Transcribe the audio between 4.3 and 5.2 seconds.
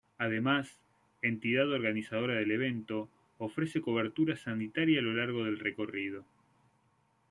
sanitaria a lo